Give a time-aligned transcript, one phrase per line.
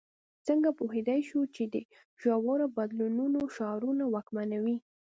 [0.47, 1.75] څنګه پوهېدای شو چې د
[2.21, 4.77] ژورو بدلونونو شعارونه واکمنوي.